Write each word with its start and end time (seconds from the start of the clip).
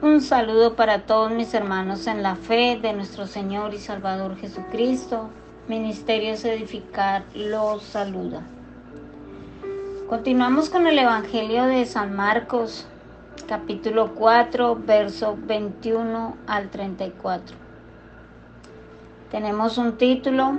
Un 0.00 0.20
saludo 0.20 0.76
para 0.76 1.06
todos 1.06 1.32
mis 1.32 1.52
hermanos 1.54 2.06
en 2.06 2.22
la 2.22 2.36
fe 2.36 2.78
de 2.80 2.92
nuestro 2.92 3.26
Señor 3.26 3.74
y 3.74 3.78
Salvador 3.78 4.36
Jesucristo. 4.36 5.28
Ministerios 5.66 6.44
Edificar 6.44 7.24
los 7.34 7.82
saluda. 7.82 8.42
Continuamos 10.08 10.70
con 10.70 10.86
el 10.86 10.96
Evangelio 11.00 11.64
de 11.64 11.84
San 11.84 12.14
Marcos, 12.14 12.86
capítulo 13.48 14.14
4, 14.14 14.76
verso 14.86 15.36
21 15.36 16.36
al 16.46 16.70
34. 16.70 17.56
Tenemos 19.32 19.78
un 19.78 19.96
título, 19.96 20.58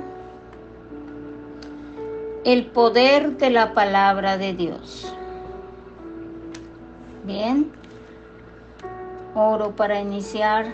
El 2.44 2.66
poder 2.66 3.38
de 3.38 3.52
la 3.52 3.74
palabra 3.74 4.38
de 4.38 4.54
Dios. 4.54 5.14
Bien, 7.23 7.79
oro 9.39 9.75
para 9.75 9.99
iniciar. 9.99 10.73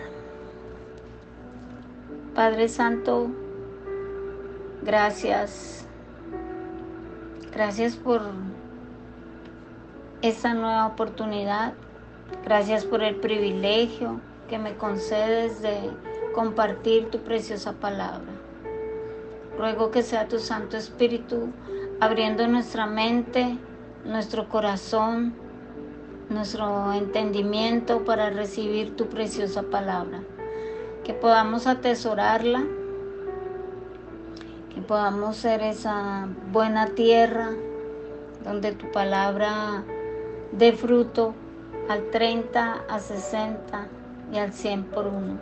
Padre 2.34 2.68
Santo, 2.68 3.28
gracias. 4.82 5.86
Gracias 7.52 7.96
por 7.96 8.22
esta 10.20 10.52
nueva 10.52 10.86
oportunidad. 10.86 11.74
Gracias 12.44 12.84
por 12.84 13.02
el 13.02 13.16
privilegio 13.16 14.20
que 14.48 14.58
me 14.58 14.76
concedes 14.76 15.62
de 15.62 15.90
compartir 16.34 17.10
tu 17.10 17.20
preciosa 17.20 17.72
palabra. 17.72 18.32
Ruego 19.56 19.90
que 19.90 20.02
sea 20.02 20.28
tu 20.28 20.38
Santo 20.38 20.76
Espíritu 20.76 21.52
abriendo 22.00 22.46
nuestra 22.46 22.86
mente, 22.86 23.56
nuestro 24.04 24.48
corazón, 24.48 25.34
nuestro 26.28 26.92
entendimiento 26.92 28.04
para 28.04 28.30
recibir 28.30 28.96
tu 28.96 29.06
preciosa 29.06 29.62
palabra. 29.62 30.20
Que 31.04 31.14
podamos 31.14 31.66
atesorarla, 31.66 32.64
que 34.74 34.80
podamos 34.80 35.36
ser 35.36 35.62
esa 35.62 36.28
buena 36.52 36.88
tierra 36.88 37.50
donde 38.44 38.72
tu 38.72 38.90
palabra 38.92 39.84
dé 40.52 40.72
fruto 40.72 41.34
al 41.88 42.10
30, 42.10 42.84
a 42.88 42.98
60 42.98 43.86
y 44.32 44.38
al 44.38 44.52
100 44.52 44.84
por 44.84 45.06
uno. 45.06 45.38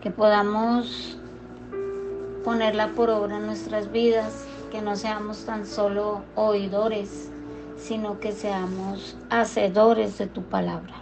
Que 0.00 0.10
podamos 0.10 1.18
ponerla 2.44 2.88
por 2.88 3.08
obra 3.08 3.38
en 3.38 3.46
nuestras 3.46 3.90
vidas, 3.90 4.46
que 4.70 4.82
no 4.82 4.96
seamos 4.96 5.46
tan 5.46 5.64
solo 5.64 6.22
oidores, 6.34 7.30
sino 7.76 8.20
que 8.20 8.32
seamos 8.32 9.16
hacedores 9.30 10.18
de 10.18 10.26
tu 10.26 10.42
palabra. 10.42 10.94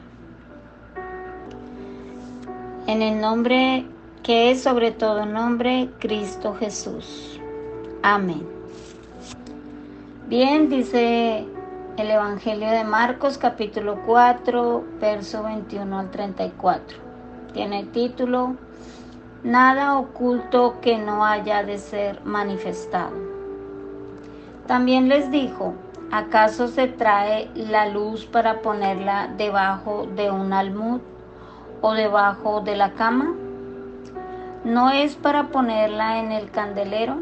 En 2.86 3.02
el 3.02 3.20
nombre 3.20 3.86
que 4.22 4.50
es 4.50 4.62
sobre 4.62 4.92
todo 4.92 5.26
nombre, 5.26 5.90
Cristo 5.98 6.54
Jesús. 6.54 7.40
Amén. 8.02 8.46
Bien, 10.28 10.68
dice 10.68 11.46
el 11.96 12.10
Evangelio 12.10 12.70
de 12.70 12.84
Marcos 12.84 13.36
capítulo 13.36 14.00
4, 14.06 14.84
verso 15.00 15.42
21 15.42 15.98
al 15.98 16.10
34. 16.10 16.98
Tiene 17.52 17.84
título, 17.84 18.56
Nada 19.42 19.98
oculto 19.98 20.80
que 20.80 20.98
no 20.98 21.24
haya 21.24 21.64
de 21.64 21.78
ser 21.78 22.24
manifestado. 22.24 23.16
También 24.68 25.08
les 25.08 25.30
dijo, 25.32 25.74
¿Acaso 26.14 26.68
se 26.68 26.88
trae 26.88 27.48
la 27.54 27.88
luz 27.88 28.26
para 28.26 28.60
ponerla 28.60 29.28
debajo 29.38 30.06
de 30.14 30.30
un 30.30 30.52
almud 30.52 31.00
o 31.80 31.94
debajo 31.94 32.60
de 32.60 32.76
la 32.76 32.92
cama? 32.92 33.32
¿No 34.62 34.90
es 34.90 35.16
para 35.16 35.44
ponerla 35.48 36.18
en 36.18 36.30
el 36.30 36.50
candelero? 36.50 37.16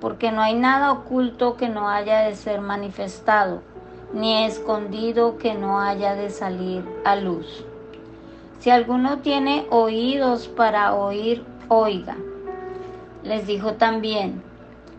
Porque 0.00 0.32
no 0.32 0.40
hay 0.40 0.54
nada 0.54 0.90
oculto 0.90 1.58
que 1.58 1.68
no 1.68 1.90
haya 1.90 2.20
de 2.20 2.34
ser 2.34 2.62
manifestado, 2.62 3.60
ni 4.14 4.44
escondido 4.44 5.36
que 5.36 5.52
no 5.52 5.78
haya 5.78 6.14
de 6.14 6.30
salir 6.30 6.82
a 7.04 7.14
luz. 7.14 7.66
Si 8.58 8.70
alguno 8.70 9.18
tiene 9.18 9.66
oídos 9.68 10.48
para 10.48 10.94
oír, 10.94 11.44
oiga. 11.68 12.16
Les 13.22 13.46
dijo 13.46 13.74
también, 13.74 14.42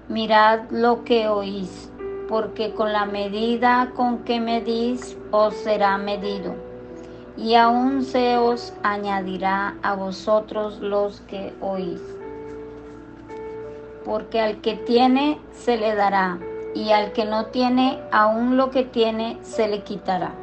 mirad 0.10 0.70
lo 0.70 1.04
que 1.04 1.28
oís 1.28 1.87
porque 2.28 2.74
con 2.74 2.92
la 2.92 3.06
medida 3.06 3.92
con 3.96 4.20
que 4.20 4.40
medís 4.40 5.18
os 5.32 5.54
será 5.56 5.98
medido, 5.98 6.56
y 7.38 7.56
aún 7.56 8.04
se 8.04 8.38
os 8.38 8.74
añadirá 8.84 9.76
a 9.82 9.96
vosotros 9.96 10.80
los 10.80 11.22
que 11.22 11.54
oís. 11.62 12.02
Porque 14.04 14.40
al 14.42 14.62
que 14.62 14.76
tiene 14.76 15.40
se 15.52 15.78
le 15.78 15.96
dará, 15.96 16.40
y 16.74 16.92
al 16.92 17.12
que 17.14 17.26
no 17.26 17.48
tiene, 17.48 18.00
aún 18.12 18.58
lo 18.58 18.72
que 18.72 18.84
tiene 18.84 19.38
se 19.42 19.68
le 19.68 19.84
quitará. 19.84 20.34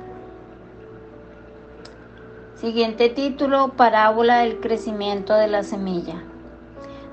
Siguiente 2.54 3.08
título, 3.10 3.72
parábola 3.76 4.38
del 4.38 4.60
crecimiento 4.60 5.34
de 5.34 5.48
la 5.48 5.62
semilla. 5.62 6.22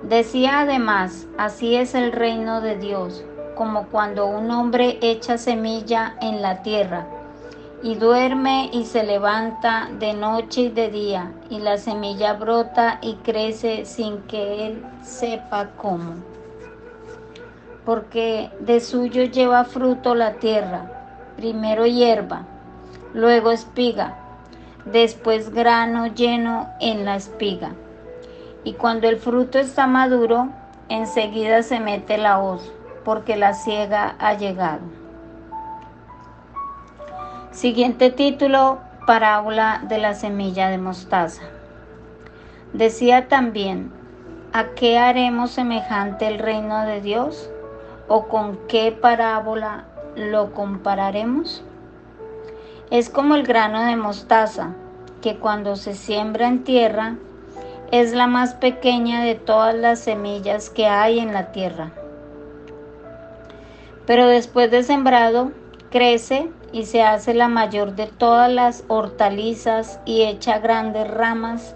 Decía 0.04 0.62
además, 0.62 1.28
así 1.38 1.76
es 1.76 1.94
el 1.94 2.12
reino 2.12 2.62
de 2.62 2.78
Dios 2.78 3.26
como 3.62 3.86
cuando 3.90 4.26
un 4.26 4.50
hombre 4.50 4.98
echa 5.04 5.38
semilla 5.38 6.16
en 6.20 6.42
la 6.42 6.64
tierra 6.64 7.06
y 7.84 7.94
duerme 7.94 8.72
y 8.74 8.86
se 8.86 9.04
levanta 9.04 9.88
de 10.00 10.16
noche 10.16 10.62
y 10.62 10.70
de 10.70 10.90
día 10.90 11.32
y 11.48 11.60
la 11.60 11.78
semilla 11.78 12.34
brota 12.34 12.98
y 13.04 13.18
crece 13.18 13.86
sin 13.86 14.24
que 14.24 14.66
él 14.66 14.84
sepa 15.04 15.70
cómo. 15.78 16.16
Porque 17.86 18.50
de 18.62 18.80
suyo 18.80 19.26
lleva 19.26 19.64
fruto 19.64 20.16
la 20.16 20.40
tierra, 20.40 21.22
primero 21.38 21.86
hierba, 21.86 22.48
luego 23.14 23.52
espiga, 23.52 24.18
después 24.86 25.54
grano 25.54 26.08
lleno 26.08 26.68
en 26.80 27.06
la 27.06 27.16
espiga. 27.16 27.74
Y 28.64 28.74
cuando 28.74 29.08
el 29.08 29.18
fruto 29.18 29.60
está 29.60 29.86
maduro, 29.86 30.50
enseguida 30.90 31.62
se 31.62 31.80
mete 31.80 32.18
la 32.18 32.40
hoz 32.40 32.72
porque 33.03 33.35
la 33.35 33.53
ciega 33.53 34.16
ha 34.19 34.34
llegado. 34.34 34.81
Siguiente 37.51 38.12
título, 38.12 38.79
parábola 39.06 39.81
de 39.88 39.97
la 39.97 40.13
semilla 40.13 40.69
de 40.69 40.78
mostaza. 40.78 41.41
Decía 42.73 43.28
también, 43.28 43.91
¿a 44.53 44.69
qué 44.69 44.97
haremos 44.97 45.51
semejante 45.51 46.28
el 46.28 46.39
reino 46.39 46.85
de 46.85 47.01
Dios? 47.01 47.50
¿O 48.07 48.28
con 48.28 48.57
qué 48.67 48.91
parábola 48.91 49.85
lo 50.16 50.53
compararemos? 50.53 51.63
Es 52.89 53.09
como 53.09 53.35
el 53.35 53.44
grano 53.44 53.83
de 53.83 53.95
mostaza, 53.95 54.73
que 55.22 55.38
cuando 55.38 55.75
se 55.75 55.94
siembra 55.94 56.47
en 56.47 56.63
tierra, 56.63 57.16
es 57.91 58.13
la 58.13 58.28
más 58.28 58.53
pequeña 58.53 59.22
de 59.23 59.35
todas 59.35 59.75
las 59.75 60.00
semillas 60.00 60.69
que 60.69 60.88
hay 60.88 61.19
en 61.19 61.33
la 61.33 61.51
tierra 61.51 61.91
pero 64.06 64.28
después 64.28 64.72
de 64.72 64.84
sembrado 64.84 65.51
crece 65.89 66.50
y 66.72 66.85
se 66.85 67.03
hace 67.03 67.34
la 67.34 67.47
mayor 67.47 67.95
de 67.95 68.07
todas 68.07 68.51
las 68.51 68.84
hortalizas 68.88 70.00
y 70.06 70.23
echa 70.23 70.59
grandes 70.59 71.09
ramas, 71.09 71.75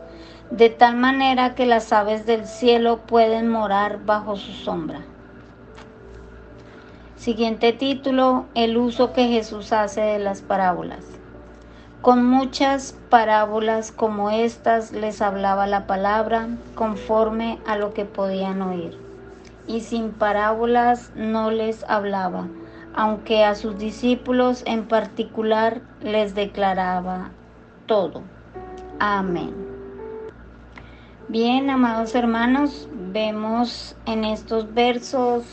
de 0.51 0.69
tal 0.69 0.95
manera 0.95 1.55
que 1.55 1.65
las 1.65 1.91
aves 1.91 2.25
del 2.25 2.45
cielo 2.45 2.99
pueden 3.05 3.49
morar 3.49 4.05
bajo 4.05 4.37
su 4.37 4.51
sombra. 4.51 5.01
Siguiente 7.15 7.73
título, 7.73 8.45
el 8.53 8.78
uso 8.78 9.11
que 9.11 9.28
Jesús 9.28 9.73
hace 9.73 10.01
de 10.01 10.19
las 10.19 10.41
parábolas. 10.41 11.03
Con 12.01 12.23
muchas 12.23 12.95
parábolas 13.09 13.91
como 13.91 14.29
estas 14.29 14.91
les 14.91 15.21
hablaba 15.23 15.66
la 15.66 15.87
palabra 15.87 16.49
conforme 16.75 17.57
a 17.66 17.78
lo 17.78 17.95
que 17.95 18.05
podían 18.05 18.61
oír 18.61 19.04
y 19.67 19.82
sin 19.82 20.12
parábolas 20.12 21.12
no 21.16 21.52
les 21.52 21.84
hablaba, 21.90 22.47
aunque 22.94 23.44
a 23.44 23.56
sus 23.56 23.78
discípulos 23.78 24.64
en 24.66 24.88
particular 24.88 25.82
les 26.02 26.35
declaraba 26.35 27.32
todo. 27.85 28.22
Amén. 29.00 29.53
Bien, 31.28 31.70
amados 31.70 32.14
hermanos, 32.14 32.88
vemos 33.12 33.96
en 34.06 34.23
estos 34.23 34.73
versos 34.73 35.44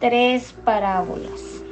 tres 0.00 0.52
parábolas. 0.64 1.64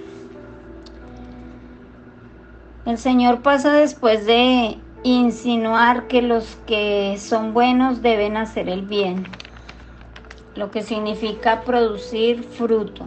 El 2.86 2.98
Señor 2.98 3.42
pasa 3.42 3.72
después 3.72 4.26
de 4.26 4.78
insinuar 5.04 6.08
que 6.08 6.22
los 6.22 6.56
que 6.66 7.16
son 7.18 7.52
buenos 7.52 8.02
deben 8.02 8.36
hacer 8.36 8.68
el 8.68 8.82
bien 8.82 9.26
lo 10.54 10.70
que 10.70 10.82
significa 10.82 11.62
producir 11.62 12.42
fruto. 12.42 13.06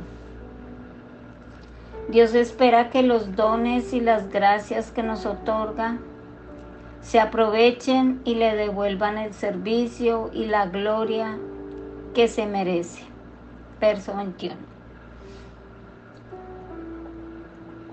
Dios 2.09 2.35
espera 2.35 2.89
que 2.89 3.01
los 3.01 3.35
dones 3.35 3.93
y 3.93 3.99
las 3.99 4.29
gracias 4.29 4.91
que 4.91 5.03
nos 5.03 5.25
otorga 5.25 5.97
se 7.01 7.19
aprovechen 7.19 8.21
y 8.25 8.35
le 8.35 8.55
devuelvan 8.55 9.17
el 9.17 9.33
servicio 9.33 10.29
y 10.33 10.45
la 10.45 10.67
gloria 10.67 11.37
que 12.13 12.27
se 12.27 12.45
merece. 12.45 13.03
Verso 13.79 14.15
21. 14.15 14.55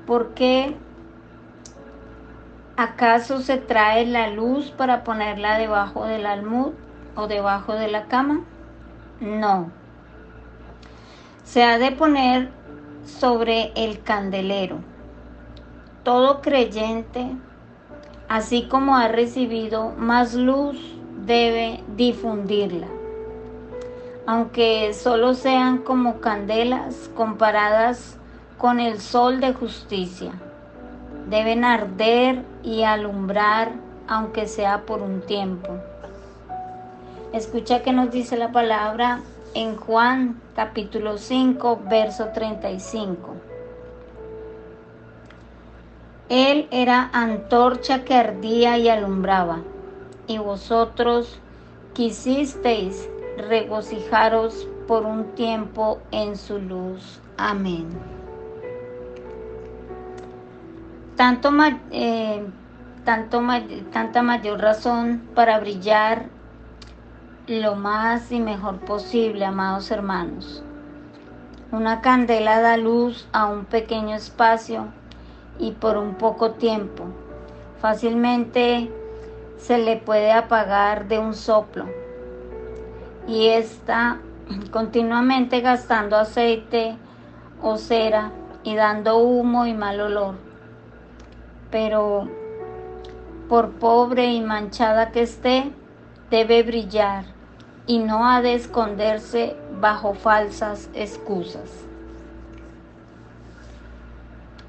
¿Por 0.07 0.35
qué 0.35 0.77
acaso 2.77 3.41
se 3.41 3.59
trae 3.59 4.07
la 4.07 4.29
luz 4.29 4.71
para 4.71 5.05
ponerla 5.05 5.59
debajo 5.59 6.05
del 6.07 6.27
almud 6.27 6.73
o 7.15 7.27
debajo 7.27 7.75
de 7.75 7.89
la 7.89 8.07
cama? 8.07 8.45
No. 9.23 9.71
Se 11.45 11.63
ha 11.63 11.79
de 11.79 11.93
poner 11.93 12.51
sobre 13.05 13.71
el 13.77 14.03
candelero. 14.03 14.79
Todo 16.03 16.41
creyente, 16.41 17.31
así 18.29 18.67
como 18.67 18.97
ha 18.97 19.07
recibido 19.07 19.91
más 19.97 20.35
luz, 20.35 20.77
debe 21.25 21.85
difundirla. 21.97 22.89
Aunque 24.27 24.93
solo 24.93 25.35
sean 25.35 25.79
como 25.79 26.19
candelas 26.21 27.09
comparadas 27.15 28.19
con 28.59 28.81
el 28.81 29.01
sol 29.01 29.39
de 29.41 29.55
justicia. 29.55 30.33
Deben 31.31 31.65
arder 31.65 32.45
y 32.65 32.83
alumbrar, 32.83 33.71
aunque 34.09 34.49
sea 34.49 34.85
por 34.85 35.01
un 35.01 35.21
tiempo. 35.21 35.79
Escucha 37.33 37.81
que 37.83 37.95
nos 37.95 38.11
dice 38.11 38.37
la 38.37 38.53
palabra 38.53 39.21
en 39.55 39.77
Juan 39.77 40.39
capítulo 40.55 41.17
5, 41.17 41.81
verso 41.89 42.29
35. 42.35 43.35
Él 46.29 46.69
era 46.71 47.09
antorcha 47.15 48.05
que 48.05 48.15
ardía 48.15 48.77
y 48.77 48.91
alumbraba, 48.91 49.61
y 50.27 50.37
vosotros 50.37 51.41
quisisteis 51.95 53.09
regocijaros 53.39 54.69
por 54.87 55.07
un 55.07 55.35
tiempo 55.35 56.01
en 56.11 56.37
su 56.37 56.59
luz. 56.59 57.19
Amén. 57.39 57.89
Tanto, 61.17 61.51
eh, 61.93 62.45
tanto, 63.07 63.41
tanta 63.91 64.23
mayor 64.23 64.61
razón 64.61 65.23
para 65.35 65.59
brillar 65.61 66.42
lo 67.47 67.75
más 67.75 68.31
y 68.31 68.39
mejor 68.39 68.79
posible, 68.81 69.45
amados 69.45 69.91
hermanos. 69.91 70.63
Una 71.73 72.01
candela 72.01 72.61
da 72.61 72.77
luz 72.77 73.27
a 73.33 73.47
un 73.47 73.65
pequeño 73.65 74.15
espacio 74.15 74.87
y 75.59 75.73
por 75.73 75.97
un 75.97 76.15
poco 76.15 76.53
tiempo. 76.53 77.05
Fácilmente 77.81 78.91
se 79.57 79.79
le 79.79 79.97
puede 79.97 80.31
apagar 80.33 81.09
de 81.09 81.19
un 81.19 81.35
soplo 81.35 81.87
y 83.27 83.49
está 83.49 84.21
continuamente 84.71 85.61
gastando 85.61 86.17
aceite 86.17 86.97
o 87.61 87.77
cera 87.77 88.31
y 88.63 88.77
dando 88.77 89.19
humo 89.19 89.67
y 89.67 89.75
mal 89.75 90.01
olor. 90.01 90.35
Pero 91.73 92.29
por 93.49 93.73
pobre 93.73 94.33
y 94.33 94.41
manchada 94.41 95.11
que 95.11 95.23
esté, 95.23 95.73
debe 96.31 96.63
brillar 96.63 97.32
y 97.87 97.99
no 97.99 98.27
ha 98.29 98.43
de 98.43 98.55
esconderse 98.55 99.57
bajo 99.81 100.15
falsas 100.15 100.89
excusas. 100.95 101.85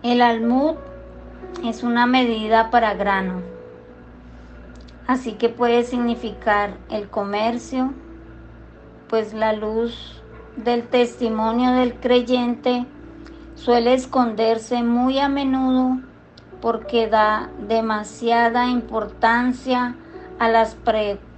El 0.02 0.22
almud 0.22 0.76
es 1.64 1.84
una 1.84 2.06
medida 2.06 2.70
para 2.72 2.94
grano, 2.94 3.42
así 5.08 5.34
que 5.34 5.50
puede 5.50 5.84
significar 5.84 6.78
el 6.90 7.10
comercio, 7.10 7.94
pues 9.08 9.34
la 9.34 9.54
luz 9.54 10.22
del 10.58 10.88
testimonio 10.88 11.72
del 11.72 11.96
creyente 11.96 12.86
suele 13.56 13.94
esconderse 13.94 14.84
muy 14.84 15.20
a 15.20 15.30
menudo 15.30 16.00
porque 16.62 17.08
da 17.08 17.50
demasiada 17.68 18.68
importancia 18.68 19.96
a 20.40 20.50
las 20.50 20.76
preocupaciones 20.76 21.33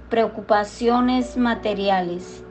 materiales. 1.36 2.44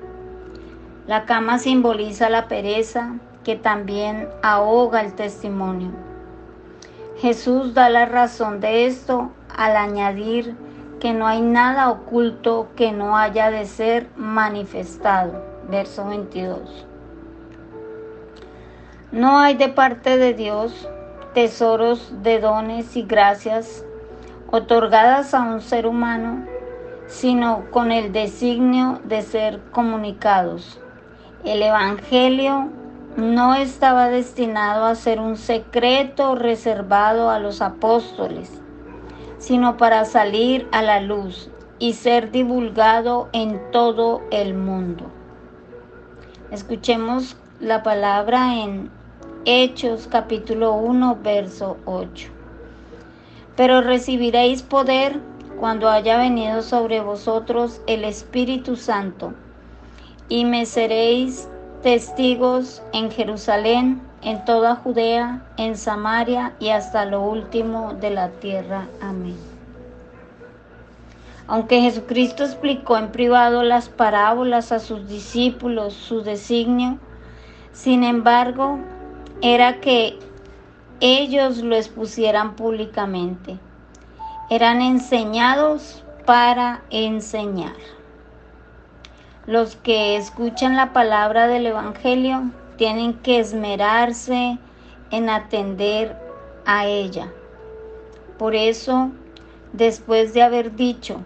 La 1.08 1.26
cama 1.26 1.60
simboliza 1.60 2.30
la 2.30 2.48
pereza 2.48 3.16
que 3.44 3.56
también 3.56 4.28
ahoga 4.42 5.02
el 5.02 5.14
testimonio. 5.14 5.92
Jesús 7.18 7.74
da 7.74 7.90
la 7.90 8.06
razón 8.06 8.60
de 8.60 8.88
esto 8.88 9.32
al 9.56 9.78
añadir 9.78 10.56
que 11.00 11.14
no 11.14 11.28
hay 11.28 11.42
nada 11.42 11.90
oculto 11.90 12.70
que 12.76 12.92
no 12.92 13.18
haya 13.18 13.52
de 13.52 13.66
ser 13.66 14.08
manifestado. 14.18 15.44
Verso 15.70 16.06
22. 16.08 16.86
No 19.12 19.40
hay 19.40 19.56
de 19.56 19.70
parte 19.70 20.18
de 20.18 20.34
Dios 20.34 20.90
tesoros 21.34 22.12
de 22.24 22.40
dones 22.40 22.96
y 22.98 23.04
gracias 23.04 23.86
otorgadas 24.52 25.34
a 25.34 25.42
un 25.42 25.62
ser 25.62 25.86
humano 25.86 26.46
sino 27.08 27.66
con 27.72 27.92
el 27.92 28.12
designio 28.12 29.00
de 29.04 29.22
ser 29.22 29.62
comunicados. 29.72 30.80
El 31.44 31.62
Evangelio 31.62 32.70
no 33.18 33.54
estaba 33.56 34.10
destinado 34.10 34.86
a 34.86 34.96
ser 34.96 35.20
un 35.20 35.38
secreto 35.38 36.36
reservado 36.36 37.30
a 37.30 37.40
los 37.40 37.62
apóstoles, 37.62 38.62
sino 39.38 39.78
para 39.78 40.06
salir 40.06 40.68
a 40.72 40.82
la 40.82 41.00
luz 41.00 41.50
y 41.80 41.94
ser 41.94 42.32
divulgado 42.32 43.30
en 43.32 43.62
todo 43.72 44.22
el 44.32 44.54
mundo. 44.54 45.06
Escuchemos 46.52 47.38
la 47.60 47.84
palabra 47.84 48.56
en 48.56 48.90
Hechos 49.46 50.08
capítulo 50.10 50.74
1, 50.74 51.20
verso 51.24 51.78
8. 51.86 52.30
Pero 53.56 53.82
recibiréis 53.82 54.64
poder 54.64 55.20
cuando 55.60 55.90
haya 55.90 56.18
venido 56.18 56.62
sobre 56.62 57.02
vosotros 57.02 57.82
el 57.88 58.04
Espíritu 58.04 58.76
Santo, 58.76 59.34
y 60.28 60.46
me 60.46 60.66
seréis 60.66 61.48
testigos 61.82 62.82
en 62.94 63.12
Jerusalén, 63.12 64.02
en 64.22 64.44
toda 64.44 64.76
Judea, 64.76 65.46
en 65.58 65.78
Samaria 65.78 66.54
y 66.60 66.70
hasta 66.70 67.06
lo 67.06 67.22
último 67.22 67.94
de 67.94 68.10
la 68.10 68.30
tierra. 68.30 68.88
Amén. 69.02 69.38
Aunque 71.48 71.82
Jesucristo 71.82 72.44
explicó 72.44 72.98
en 72.98 73.12
privado 73.12 73.62
las 73.62 73.88
parábolas 73.88 74.72
a 74.72 74.80
sus 74.80 75.08
discípulos, 75.08 75.94
su 75.94 76.24
designio, 76.24 76.98
sin 77.72 78.04
embargo, 78.04 78.80
era 79.42 79.80
que 79.80 80.18
ellos 81.02 81.58
lo 81.58 81.76
expusieran 81.76 82.56
públicamente 82.56 83.60
eran 84.50 84.82
enseñados 84.82 86.04
para 86.26 86.84
enseñar. 86.90 87.76
Los 89.48 89.76
que 89.76 90.18
escuchan 90.18 90.76
la 90.76 90.94
palabra 90.94 91.48
del 91.48 91.68
Evangelio 91.68 92.52
tienen 92.78 93.14
que 93.14 93.40
esmerarse 93.40 94.58
en 95.12 95.30
atender 95.30 96.18
a 96.66 96.86
ella. 96.88 97.32
Por 98.38 98.56
eso, 98.56 99.12
después 99.74 100.34
de 100.34 100.42
haber 100.42 100.76
dicho, 100.76 101.22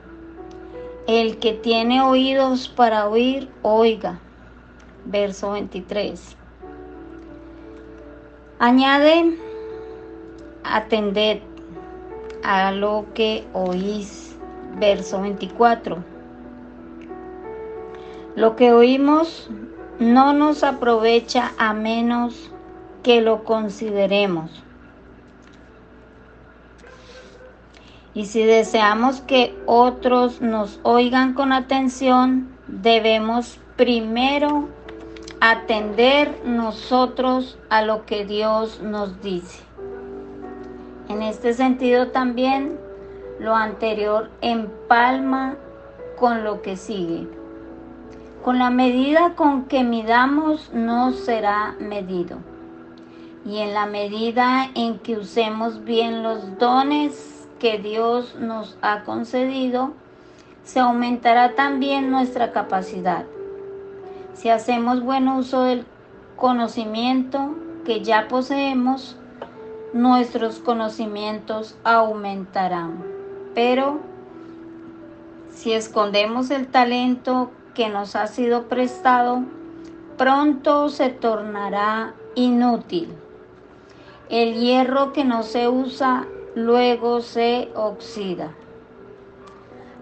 el 1.07 1.37
que 1.39 1.53
tiene 1.53 2.01
oídos 2.01 2.67
para 2.67 3.07
oír, 3.07 3.49
oiga. 3.61 4.19
Verso 5.05 5.51
23. 5.51 6.35
Añade, 8.59 9.37
atended 10.63 11.39
a 12.43 12.71
lo 12.71 13.05
que 13.13 13.47
oís. 13.53 14.37
Verso 14.77 15.21
24. 15.21 16.03
Lo 18.35 18.55
que 18.55 18.71
oímos 18.71 19.49
no 19.99 20.31
nos 20.33 20.63
aprovecha 20.63 21.51
a 21.57 21.73
menos 21.73 22.51
que 23.03 23.21
lo 23.21 23.43
consideremos. 23.43 24.63
Y 28.13 28.25
si 28.25 28.43
deseamos 28.43 29.21
que 29.21 29.57
otros 29.65 30.41
nos 30.41 30.79
oigan 30.83 31.33
con 31.33 31.53
atención, 31.53 32.49
debemos 32.67 33.59
primero 33.75 34.69
atender 35.41 36.41
nosotros 36.45 37.57
a 37.69 37.81
lo 37.81 38.05
que 38.05 38.25
Dios 38.25 38.81
nos 38.81 39.21
dice. 39.21 39.68
En 41.09 41.23
este 41.23 41.53
sentido 41.55 42.09
también 42.09 42.79
lo 43.39 43.55
anterior 43.55 44.29
empalma 44.41 45.55
con 46.19 46.43
lo 46.43 46.61
que 46.61 46.77
sigue. 46.77 47.27
Con 48.43 48.59
la 48.59 48.69
medida 48.69 49.33
con 49.35 49.65
que 49.65 49.83
midamos 49.83 50.71
no 50.71 51.11
será 51.11 51.75
medido. 51.79 52.37
Y 53.43 53.57
en 53.57 53.73
la 53.73 53.87
medida 53.87 54.69
en 54.75 54.99
que 54.99 55.17
usemos 55.17 55.83
bien 55.83 56.21
los 56.21 56.59
dones 56.59 57.47
que 57.57 57.79
Dios 57.79 58.35
nos 58.35 58.77
ha 58.83 59.01
concedido, 59.03 59.93
se 60.63 60.79
aumentará 60.79 61.55
también 61.55 62.11
nuestra 62.11 62.51
capacidad. 62.51 63.25
Si 64.35 64.49
hacemos 64.49 65.01
buen 65.01 65.27
uso 65.27 65.63
del 65.63 65.85
conocimiento 66.35 67.55
que 67.83 68.01
ya 68.01 68.27
poseemos, 68.27 69.17
nuestros 69.93 70.59
conocimientos 70.59 71.77
aumentarán. 71.83 73.03
Pero 73.55 73.99
si 75.51 75.73
escondemos 75.73 76.51
el 76.51 76.67
talento 76.67 77.51
que 77.73 77.89
nos 77.89 78.15
ha 78.15 78.27
sido 78.27 78.67
prestado, 78.67 79.43
pronto 80.17 80.89
se 80.89 81.09
tornará 81.09 82.13
inútil. 82.35 83.13
El 84.29 84.59
hierro 84.59 85.11
que 85.11 85.25
no 85.25 85.43
se 85.43 85.67
usa 85.67 86.27
luego 86.55 87.21
se 87.21 87.69
oxida. 87.75 88.53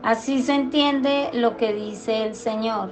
Así 0.04 0.42
se 0.42 0.54
entiende 0.54 1.30
lo 1.34 1.58
que 1.58 1.74
dice 1.74 2.26
el 2.26 2.36
Señor, 2.36 2.92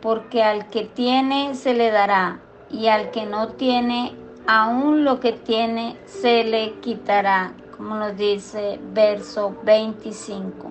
porque 0.00 0.42
al 0.42 0.68
que 0.68 0.84
tiene 0.84 1.54
se 1.54 1.74
le 1.74 1.90
dará, 1.90 2.40
y 2.70 2.88
al 2.88 3.10
que 3.10 3.26
no 3.26 3.48
tiene, 3.48 4.14
aún 4.46 5.04
lo 5.04 5.20
que 5.20 5.32
tiene 5.32 5.96
se 6.06 6.44
le 6.44 6.74
quitará, 6.80 7.52
como 7.76 7.94
nos 7.94 8.16
dice 8.16 8.80
verso 8.92 9.56
25. 9.64 10.70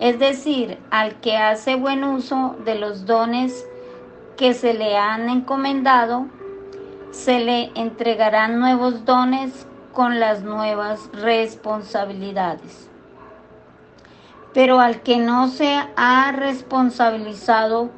Es 0.00 0.18
decir, 0.18 0.78
al 0.90 1.20
que 1.20 1.36
hace 1.36 1.76
buen 1.76 2.04
uso 2.04 2.56
de 2.64 2.74
los 2.74 3.06
dones 3.06 3.66
que 4.36 4.54
se 4.54 4.74
le 4.74 4.96
han 4.96 5.28
encomendado, 5.28 6.26
se 7.12 7.40
le 7.40 7.70
entregarán 7.74 8.58
nuevos 8.58 9.04
dones 9.04 9.66
con 9.92 10.18
las 10.18 10.42
nuevas 10.42 11.10
responsabilidades. 11.12 12.88
Pero 14.54 14.80
al 14.80 15.02
que 15.02 15.18
no 15.18 15.48
se 15.48 15.78
ha 15.96 16.32
responsabilizado 16.32 17.90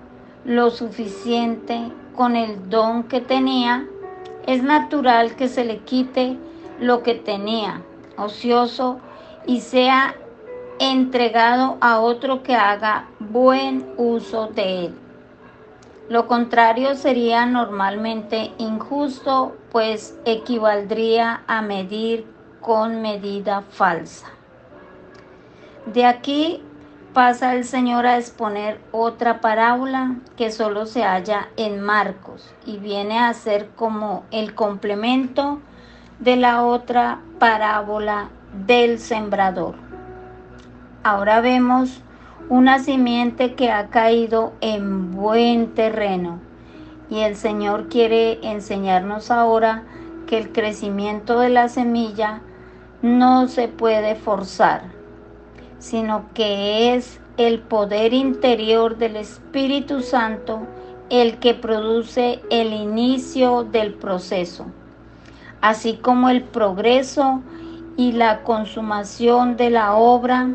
lo 0.44 0.70
suficiente 0.70 1.90
con 2.14 2.36
el 2.36 2.68
don 2.68 3.04
que 3.04 3.20
tenía, 3.20 3.86
es 4.46 4.62
natural 4.62 5.36
que 5.36 5.48
se 5.48 5.64
le 5.64 5.78
quite 5.78 6.38
lo 6.80 7.02
que 7.02 7.14
tenía, 7.14 7.82
ocioso, 8.16 9.00
y 9.46 9.60
sea 9.60 10.14
entregado 10.78 11.76
a 11.80 12.00
otro 12.00 12.42
que 12.42 12.54
haga 12.54 13.08
buen 13.18 13.86
uso 13.96 14.48
de 14.48 14.86
él. 14.86 14.94
Lo 16.08 16.26
contrario 16.26 16.96
sería 16.96 17.46
normalmente 17.46 18.52
injusto, 18.58 19.56
pues 19.70 20.18
equivaldría 20.26 21.42
a 21.46 21.62
medir 21.62 22.26
con 22.60 23.00
medida 23.00 23.62
falsa. 23.62 24.26
De 25.86 26.04
aquí 26.04 26.62
pasa 27.14 27.54
el 27.54 27.64
Señor 27.64 28.06
a 28.06 28.18
exponer 28.18 28.80
otra 28.90 29.40
parábola 29.40 30.16
que 30.36 30.50
solo 30.50 30.84
se 30.84 31.04
halla 31.04 31.48
en 31.56 31.80
Marcos 31.80 32.52
y 32.66 32.78
viene 32.78 33.20
a 33.20 33.32
ser 33.32 33.68
como 33.76 34.24
el 34.32 34.54
complemento 34.54 35.60
de 36.18 36.36
la 36.36 36.64
otra 36.64 37.20
parábola 37.38 38.30
del 38.66 38.98
sembrador. 38.98 39.76
Ahora 41.04 41.40
vemos 41.40 42.02
una 42.48 42.80
simiente 42.80 43.54
que 43.54 43.70
ha 43.70 43.88
caído 43.88 44.52
en 44.60 45.12
buen 45.12 45.74
terreno. 45.74 46.40
Y 47.10 47.20
el 47.20 47.36
Señor 47.36 47.88
quiere 47.88 48.40
enseñarnos 48.42 49.30
ahora 49.30 49.84
que 50.26 50.38
el 50.38 50.52
crecimiento 50.52 51.38
de 51.38 51.50
la 51.50 51.68
semilla 51.68 52.40
no 53.02 53.46
se 53.46 53.68
puede 53.68 54.14
forzar, 54.14 54.93
sino 55.84 56.24
que 56.32 56.94
es 56.94 57.20
el 57.36 57.60
poder 57.60 58.14
interior 58.14 58.96
del 58.96 59.16
Espíritu 59.16 60.00
Santo 60.00 60.60
el 61.10 61.38
que 61.40 61.52
produce 61.52 62.40
el 62.48 62.72
inicio 62.72 63.64
del 63.64 63.92
proceso, 63.92 64.64
así 65.60 65.98
como 65.98 66.30
el 66.30 66.42
progreso 66.42 67.42
y 67.98 68.12
la 68.12 68.44
consumación 68.44 69.58
de 69.58 69.68
la 69.68 69.94
obra 69.94 70.48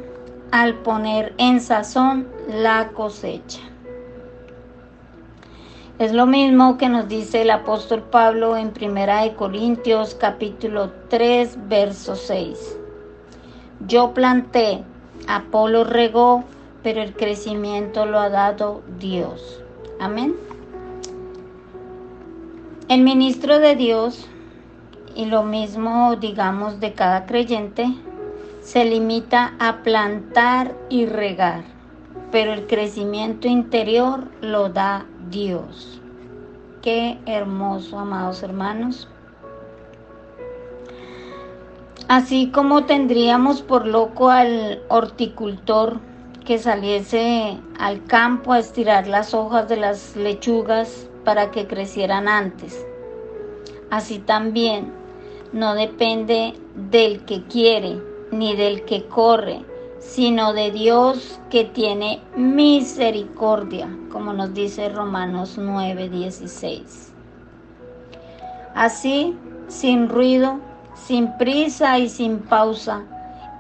al 0.51 0.73
poner 0.79 1.35
en 1.37 1.61
sazón 1.61 2.27
la 2.47 2.87
cosecha. 2.87 3.59
Es 5.99 6.11
lo 6.11 6.25
mismo 6.25 6.79
que 6.79 6.89
nos 6.89 7.07
dice 7.07 7.43
el 7.43 7.51
apóstol 7.51 8.01
Pablo 8.01 8.57
en 8.57 8.71
Primera 8.71 9.21
de 9.21 9.35
Corintios 9.35 10.15
capítulo 10.15 10.91
3 11.09 11.69
verso 11.69 12.15
6. 12.15 12.77
Yo 13.85 14.11
planté, 14.15 14.83
Apolo 15.27 15.83
regó, 15.83 16.43
pero 16.83 17.01
el 17.01 17.13
crecimiento 17.13 18.05
lo 18.05 18.19
ha 18.19 18.29
dado 18.29 18.81
Dios. 18.99 19.61
Amén. 19.99 20.35
El 22.87 23.01
ministro 23.01 23.59
de 23.59 23.75
Dios 23.75 24.27
y 25.15 25.25
lo 25.25 25.43
mismo 25.43 26.15
digamos 26.15 26.79
de 26.79 26.93
cada 26.93 27.25
creyente 27.25 27.87
se 28.61 28.85
limita 28.85 29.53
a 29.59 29.83
plantar 29.83 30.75
y 30.89 31.05
regar, 31.05 31.63
pero 32.31 32.53
el 32.53 32.67
crecimiento 32.67 33.47
interior 33.47 34.27
lo 34.41 34.69
da 34.69 35.05
Dios. 35.29 36.01
Qué 36.81 37.17
hermoso, 37.25 37.99
amados 37.99 38.41
hermanos. 38.43 39.07
Así 42.09 42.49
como 42.49 42.85
tendríamos 42.85 43.61
por 43.61 43.85
loco 43.85 44.31
al 44.31 44.81
horticultor 44.87 45.99
que 46.43 46.57
saliese 46.57 47.59
al 47.77 48.03
campo 48.05 48.51
a 48.51 48.57
estirar 48.57 49.05
las 49.05 49.35
hojas 49.35 49.69
de 49.69 49.77
las 49.77 50.15
lechugas 50.15 51.07
para 51.23 51.51
que 51.51 51.67
crecieran 51.67 52.27
antes. 52.27 52.83
Así 53.91 54.17
también 54.17 54.91
no 55.53 55.75
depende 55.75 56.55
del 56.73 57.25
que 57.25 57.43
quiere, 57.43 58.01
ni 58.31 58.55
del 58.55 58.85
que 58.85 59.05
corre, 59.05 59.63
sino 59.99 60.53
de 60.53 60.71
Dios 60.71 61.39
que 61.51 61.63
tiene 61.63 62.23
misericordia, 62.35 63.87
como 64.11 64.33
nos 64.33 64.55
dice 64.55 64.89
Romanos 64.89 65.59
9:16. 65.59 67.13
Así, 68.73 69.37
sin 69.67 70.09
ruido, 70.09 70.67
sin 71.05 71.37
prisa 71.37 71.97
y 71.97 72.09
sin 72.09 72.39
pausa, 72.39 73.01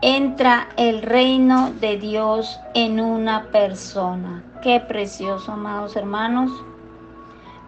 entra 0.01 0.67
el 0.77 1.01
reino 1.01 1.71
de 1.79 1.97
Dios 1.97 2.59
en 2.73 2.99
una 2.99 3.43
persona. 3.51 4.43
Qué 4.61 4.79
precioso, 4.79 5.51
amados 5.51 5.95
hermanos. 5.95 6.51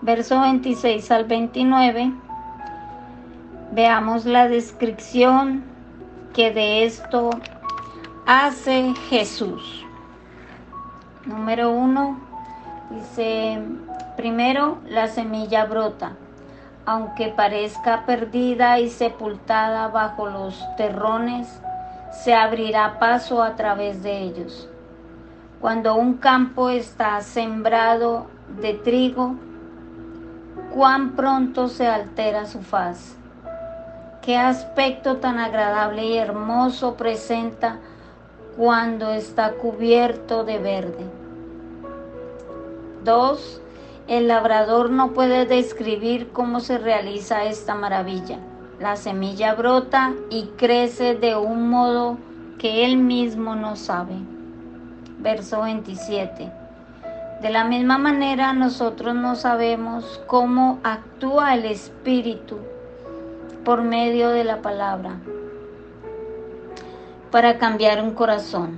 Verso 0.02 0.42
26 0.42 1.12
al 1.12 1.26
29. 1.26 2.12
Veamos 3.74 4.26
la 4.26 4.48
descripción 4.48 5.64
que 6.34 6.52
de 6.52 6.86
esto 6.86 7.30
hace 8.26 8.94
Jesús. 9.10 9.86
Número 11.26 11.72
uno, 11.72 12.20
dice, 12.90 13.62
primero 14.18 14.80
la 14.88 15.08
semilla 15.08 15.66
brota, 15.66 16.14
aunque 16.86 17.30
parezca 17.30 18.06
perdida 18.06 18.80
y 18.80 18.90
sepultada 18.90 19.88
bajo 19.88 20.28
los 20.28 20.64
terrones, 20.78 21.62
se 22.12 22.34
abrirá 22.34 23.00
paso 23.00 23.42
a 23.42 23.56
través 23.56 24.04
de 24.04 24.20
ellos. 24.24 24.68
Cuando 25.60 25.96
un 25.96 26.16
campo 26.16 26.70
está 26.70 27.22
sembrado 27.22 28.28
de 28.60 28.74
trigo, 28.74 29.36
cuán 30.74 31.16
pronto 31.16 31.68
se 31.68 31.88
altera 31.88 32.46
su 32.46 32.62
faz 32.62 33.18
Qué 34.22 34.38
aspecto 34.38 35.18
tan 35.18 35.40
agradable 35.40 36.06
y 36.06 36.18
hermoso 36.18 36.94
presenta 36.94 37.80
cuando 38.56 39.10
está 39.10 39.54
cubierto 39.54 40.44
de 40.44 40.60
verde. 40.60 41.06
2. 43.04 43.61
El 44.12 44.28
labrador 44.28 44.90
no 44.90 45.14
puede 45.14 45.46
describir 45.46 46.32
cómo 46.34 46.60
se 46.60 46.78
realiza 46.78 47.46
esta 47.46 47.76
maravilla. 47.76 48.40
La 48.78 48.98
semilla 48.98 49.54
brota 49.54 50.12
y 50.30 50.48
crece 50.58 51.16
de 51.16 51.38
un 51.38 51.70
modo 51.70 52.18
que 52.60 52.84
él 52.84 52.98
mismo 52.98 53.56
no 53.56 53.78
sabe. 53.78 54.16
Verso 55.20 55.62
27. 55.62 56.52
De 57.42 57.50
la 57.52 57.64
misma 57.64 57.98
manera 57.98 58.52
nosotros 58.52 59.16
no 59.16 59.38
sabemos 59.38 60.22
cómo 60.28 60.82
actúa 60.84 61.54
el 61.54 61.64
Espíritu 61.64 62.58
por 63.64 63.82
medio 63.82 64.28
de 64.32 64.44
la 64.44 64.62
palabra 64.62 65.12
para 67.32 67.58
cambiar 67.58 68.04
un 68.04 68.12
corazón. 68.12 68.78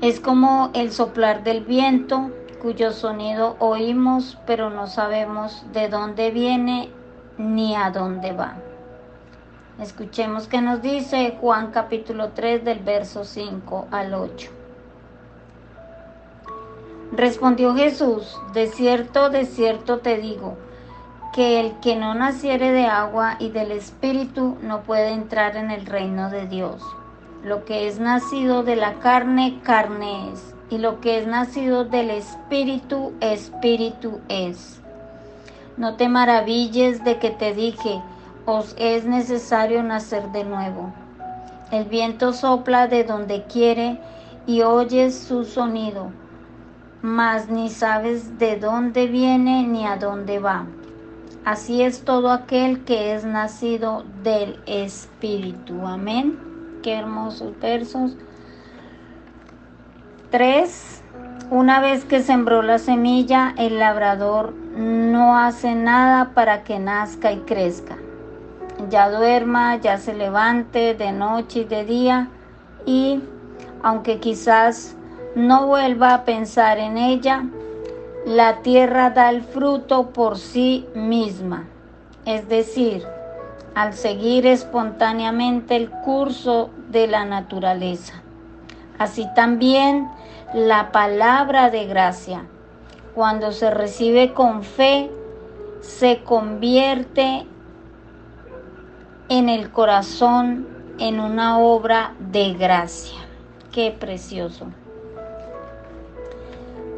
Es 0.00 0.20
como 0.20 0.70
el 0.74 0.92
soplar 0.92 1.42
del 1.42 1.64
viento, 1.64 2.30
cuyo 2.62 2.92
sonido 2.92 3.56
oímos, 3.58 4.38
pero 4.46 4.70
no 4.70 4.86
sabemos 4.86 5.64
de 5.72 5.88
dónde 5.88 6.30
viene 6.30 6.90
ni 7.36 7.74
a 7.74 7.90
dónde 7.90 8.30
va. 8.30 8.54
Escuchemos 9.80 10.46
qué 10.46 10.60
nos 10.60 10.80
dice 10.80 11.36
Juan 11.40 11.72
capítulo 11.72 12.28
3 12.28 12.64
del 12.64 12.78
verso 12.78 13.24
5 13.24 13.88
al 13.90 14.14
8. 14.14 14.50
Respondió 17.10 17.74
Jesús, 17.74 18.38
de 18.54 18.68
cierto, 18.68 19.28
de 19.28 19.44
cierto 19.44 19.98
te 19.98 20.18
digo, 20.18 20.56
que 21.34 21.58
el 21.58 21.80
que 21.80 21.96
no 21.96 22.14
naciere 22.14 22.70
de 22.70 22.86
agua 22.86 23.34
y 23.40 23.50
del 23.50 23.72
Espíritu 23.72 24.56
no 24.62 24.82
puede 24.82 25.08
entrar 25.08 25.56
en 25.56 25.72
el 25.72 25.84
reino 25.84 26.30
de 26.30 26.46
Dios. 26.46 26.80
Lo 27.42 27.64
que 27.64 27.88
es 27.88 27.98
nacido 27.98 28.62
de 28.62 28.76
la 28.76 29.00
carne, 29.00 29.58
carne 29.64 30.32
es, 30.32 30.51
y 30.72 30.78
lo 30.78 31.02
que 31.02 31.18
es 31.18 31.26
nacido 31.26 31.84
del 31.84 32.08
Espíritu, 32.08 33.12
Espíritu 33.20 34.20
es. 34.30 34.80
No 35.76 35.96
te 35.96 36.08
maravilles 36.08 37.04
de 37.04 37.18
que 37.18 37.28
te 37.28 37.52
dije, 37.52 38.00
os 38.46 38.74
es 38.78 39.04
necesario 39.04 39.82
nacer 39.82 40.32
de 40.32 40.44
nuevo. 40.44 40.90
El 41.70 41.84
viento 41.84 42.32
sopla 42.32 42.86
de 42.86 43.04
donde 43.04 43.44
quiere 43.44 44.00
y 44.46 44.62
oyes 44.62 45.14
su 45.14 45.44
sonido, 45.44 46.10
mas 47.02 47.50
ni 47.50 47.68
sabes 47.68 48.38
de 48.38 48.56
dónde 48.56 49.08
viene 49.08 49.66
ni 49.66 49.86
a 49.86 49.98
dónde 49.98 50.38
va. 50.38 50.64
Así 51.44 51.82
es 51.82 52.02
todo 52.02 52.30
aquel 52.30 52.82
que 52.84 53.14
es 53.14 53.26
nacido 53.26 54.04
del 54.22 54.58
Espíritu. 54.64 55.86
Amén. 55.86 56.38
Qué 56.82 56.94
hermosos 56.94 57.52
versos. 57.60 58.16
3. 60.32 61.02
Una 61.50 61.80
vez 61.80 62.06
que 62.06 62.22
sembró 62.22 62.62
la 62.62 62.78
semilla, 62.78 63.54
el 63.58 63.78
labrador 63.78 64.54
no 64.74 65.36
hace 65.36 65.74
nada 65.74 66.30
para 66.32 66.64
que 66.64 66.78
nazca 66.78 67.32
y 67.32 67.40
crezca. 67.40 67.98
Ya 68.88 69.10
duerma, 69.10 69.76
ya 69.76 69.98
se 69.98 70.14
levante 70.14 70.94
de 70.94 71.12
noche 71.12 71.60
y 71.60 71.64
de 71.64 71.84
día 71.84 72.28
y 72.86 73.20
aunque 73.82 74.20
quizás 74.20 74.96
no 75.34 75.66
vuelva 75.66 76.14
a 76.14 76.24
pensar 76.24 76.78
en 76.78 76.96
ella, 76.96 77.44
la 78.24 78.62
tierra 78.62 79.10
da 79.10 79.28
el 79.28 79.42
fruto 79.42 80.12
por 80.12 80.38
sí 80.38 80.86
misma, 80.94 81.64
es 82.24 82.48
decir, 82.48 83.04
al 83.74 83.92
seguir 83.92 84.46
espontáneamente 84.46 85.76
el 85.76 85.90
curso 85.90 86.70
de 86.88 87.06
la 87.06 87.26
naturaleza. 87.26 88.21
Así 88.98 89.28
también 89.34 90.08
la 90.54 90.92
palabra 90.92 91.70
de 91.70 91.86
gracia, 91.86 92.44
cuando 93.14 93.52
se 93.52 93.70
recibe 93.70 94.32
con 94.32 94.62
fe, 94.62 95.10
se 95.80 96.22
convierte 96.22 97.46
en 99.28 99.48
el 99.48 99.70
corazón 99.70 100.68
en 100.98 101.20
una 101.20 101.58
obra 101.58 102.14
de 102.18 102.52
gracia. 102.54 103.18
Qué 103.72 103.90
precioso. 103.90 104.66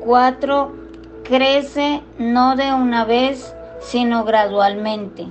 Cuatro, 0.00 0.72
crece 1.22 2.02
no 2.18 2.56
de 2.56 2.74
una 2.74 3.04
vez, 3.04 3.54
sino 3.80 4.24
gradualmente. 4.24 5.28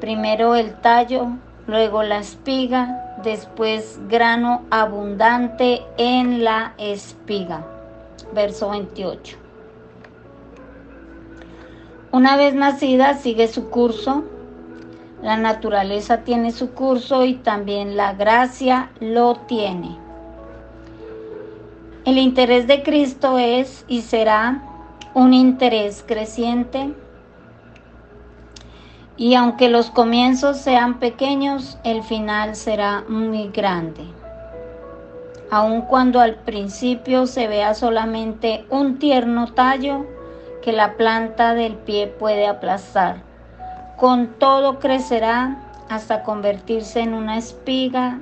Primero 0.00 0.54
el 0.54 0.74
tallo, 0.80 1.28
luego 1.66 2.02
la 2.02 2.18
espiga, 2.18 3.03
después 3.24 3.98
grano 4.08 4.62
abundante 4.70 5.82
en 5.96 6.44
la 6.44 6.74
espiga. 6.78 7.66
Verso 8.32 8.70
28. 8.70 9.36
Una 12.12 12.36
vez 12.36 12.54
nacida 12.54 13.14
sigue 13.14 13.48
su 13.48 13.70
curso, 13.70 14.22
la 15.22 15.36
naturaleza 15.36 16.18
tiene 16.18 16.52
su 16.52 16.70
curso 16.70 17.24
y 17.24 17.34
también 17.34 17.96
la 17.96 18.12
gracia 18.12 18.90
lo 19.00 19.36
tiene. 19.48 19.98
El 22.04 22.18
interés 22.18 22.66
de 22.66 22.82
Cristo 22.82 23.38
es 23.38 23.84
y 23.88 24.02
será 24.02 24.62
un 25.14 25.32
interés 25.32 26.04
creciente 26.06 26.92
y 29.16 29.34
aunque 29.34 29.68
los 29.68 29.90
comienzos 29.90 30.58
sean 30.58 30.98
pequeños, 30.98 31.78
el 31.84 32.02
final 32.02 32.56
será 32.56 33.04
muy 33.08 33.48
grande. 33.48 34.04
Aun 35.50 35.82
cuando 35.82 36.20
al 36.20 36.36
principio 36.36 37.26
se 37.26 37.46
vea 37.46 37.74
solamente 37.74 38.64
un 38.70 38.98
tierno 38.98 39.52
tallo 39.52 40.04
que 40.62 40.72
la 40.72 40.96
planta 40.96 41.54
del 41.54 41.74
pie 41.74 42.08
puede 42.08 42.46
aplastar, 42.46 43.22
con 43.96 44.28
todo 44.38 44.80
crecerá 44.80 45.58
hasta 45.88 46.22
convertirse 46.22 47.00
en 47.00 47.14
una 47.14 47.36
espiga 47.36 48.20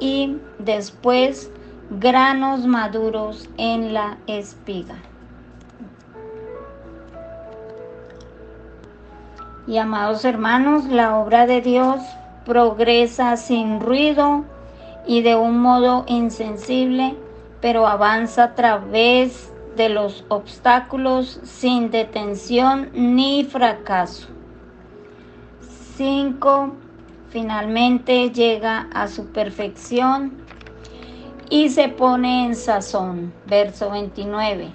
y 0.00 0.38
después 0.58 1.50
granos 1.90 2.66
maduros 2.66 3.48
en 3.58 3.94
la 3.94 4.18
espiga. 4.26 4.96
Y 9.66 9.78
amados 9.78 10.24
hermanos, 10.24 10.84
la 10.84 11.18
obra 11.18 11.46
de 11.46 11.60
Dios 11.60 12.00
progresa 12.44 13.36
sin 13.36 13.80
ruido 13.80 14.44
y 15.06 15.22
de 15.22 15.34
un 15.34 15.58
modo 15.58 16.04
insensible, 16.06 17.16
pero 17.60 17.88
avanza 17.88 18.44
a 18.44 18.54
través 18.54 19.52
de 19.76 19.88
los 19.88 20.24
obstáculos 20.28 21.40
sin 21.42 21.90
detención 21.90 22.90
ni 22.94 23.44
fracaso. 23.44 24.28
5. 25.96 26.72
Finalmente 27.30 28.30
llega 28.30 28.88
a 28.92 29.08
su 29.08 29.26
perfección 29.26 30.32
y 31.50 31.70
se 31.70 31.88
pone 31.88 32.46
en 32.46 32.54
sazón. 32.54 33.32
Verso 33.46 33.90
29. 33.90 34.70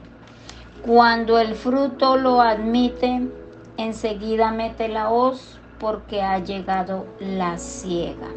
Cuando 0.85 1.39
el 1.39 1.55
fruto 1.55 2.17
lo 2.17 2.41
admite, 2.41 3.29
enseguida 3.77 4.51
mete 4.51 4.87
la 4.87 5.09
hoz 5.09 5.59
porque 5.79 6.21
ha 6.21 6.39
llegado 6.39 7.05
la 7.19 7.57
ciega. 7.57 8.27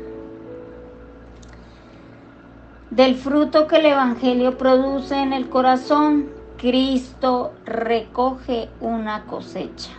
Del 2.91 3.17
fruto 3.17 3.67
que 3.67 3.77
el 3.77 3.87
Evangelio 3.87 4.57
produce 4.57 5.17
en 5.17 5.33
el 5.33 5.49
corazón, 5.49 6.31
Cristo 6.59 7.53
recoge 7.65 8.69
una 8.81 9.25
cosecha. 9.25 9.91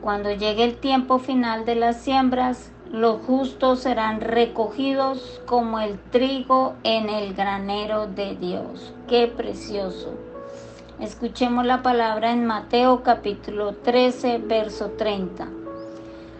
Cuando 0.00 0.32
llegue 0.32 0.64
el 0.64 0.76
tiempo 0.78 1.18
final 1.18 1.64
de 1.64 1.76
las 1.76 1.98
siembras, 1.98 2.72
los 2.90 3.24
justos 3.24 3.80
serán 3.80 4.20
recogidos 4.20 5.40
como 5.46 5.78
el 5.78 5.98
trigo 6.10 6.74
en 6.82 7.08
el 7.08 7.34
granero 7.34 8.08
de 8.08 8.34
Dios. 8.34 8.92
Qué 9.08 9.28
precioso. 9.28 10.31
Escuchemos 11.02 11.66
la 11.66 11.82
palabra 11.82 12.30
en 12.30 12.46
Mateo 12.46 13.02
capítulo 13.02 13.74
13, 13.74 14.38
verso 14.38 14.90
30. 14.90 15.48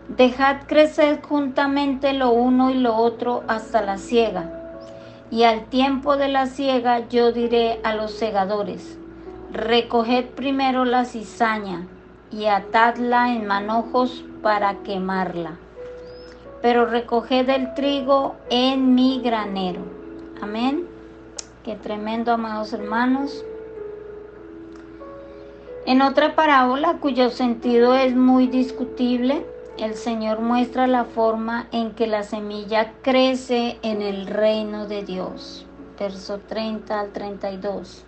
Dejad 0.06 0.68
crecer 0.68 1.20
juntamente 1.20 2.12
lo 2.12 2.30
uno 2.30 2.70
y 2.70 2.74
lo 2.74 2.94
otro 2.94 3.42
hasta 3.48 3.82
la 3.82 3.98
siega. 3.98 4.52
Y 5.32 5.42
al 5.42 5.64
tiempo 5.64 6.16
de 6.16 6.28
la 6.28 6.46
siega 6.46 7.08
yo 7.08 7.32
diré 7.32 7.80
a 7.82 7.96
los 7.96 8.12
segadores, 8.12 8.98
recoged 9.50 10.26
primero 10.26 10.84
la 10.84 11.06
cizaña 11.06 11.88
y 12.30 12.44
atadla 12.44 13.34
en 13.34 13.48
manojos 13.48 14.24
para 14.44 14.76
quemarla. 14.84 15.56
Pero 16.60 16.86
recoged 16.86 17.48
el 17.48 17.74
trigo 17.74 18.36
en 18.48 18.94
mi 18.94 19.20
granero. 19.20 19.80
Amén. 20.40 20.86
Qué 21.64 21.74
tremendo, 21.74 22.30
amados 22.30 22.72
hermanos. 22.72 23.44
En 25.84 26.00
otra 26.00 26.36
parábola 26.36 26.98
cuyo 27.00 27.30
sentido 27.30 27.96
es 27.96 28.14
muy 28.14 28.46
discutible, 28.46 29.44
el 29.78 29.94
Señor 29.94 30.40
muestra 30.40 30.86
la 30.86 31.04
forma 31.04 31.66
en 31.72 31.90
que 31.92 32.06
la 32.06 32.22
semilla 32.22 32.92
crece 33.02 33.80
en 33.82 34.00
el 34.00 34.28
reino 34.28 34.86
de 34.86 35.02
Dios. 35.02 35.66
Verso 35.98 36.38
30 36.38 37.00
al 37.00 37.10
32. 37.10 38.04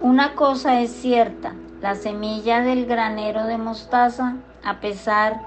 Una 0.00 0.34
cosa 0.34 0.80
es 0.80 0.90
cierta, 0.90 1.54
la 1.80 1.94
semilla 1.94 2.60
del 2.62 2.86
granero 2.86 3.44
de 3.44 3.58
mostaza, 3.58 4.34
a 4.64 4.80
pesar, 4.80 5.40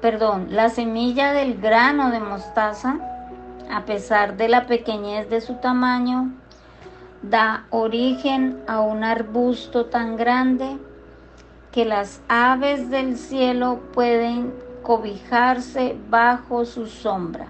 perdón, 0.00 0.48
la 0.50 0.70
semilla 0.70 1.34
del 1.34 1.60
grano 1.60 2.10
de 2.10 2.20
mostaza, 2.20 2.98
a 3.70 3.84
pesar 3.84 4.38
de 4.38 4.48
la 4.48 4.66
pequeñez 4.66 5.28
de 5.28 5.42
su 5.42 5.56
tamaño, 5.56 6.32
da 7.22 7.66
origen 7.70 8.62
a 8.66 8.80
un 8.80 9.04
arbusto 9.04 9.86
tan 9.86 10.16
grande 10.16 10.78
que 11.72 11.84
las 11.84 12.20
aves 12.28 12.90
del 12.90 13.16
cielo 13.16 13.80
pueden 13.92 14.52
cobijarse 14.82 15.96
bajo 16.08 16.64
su 16.64 16.86
sombra. 16.86 17.48